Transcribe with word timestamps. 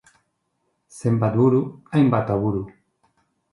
Zenbat 1.01 1.37
buru, 1.43 1.61
hainbat 1.99 2.35
aburu! 2.39 2.67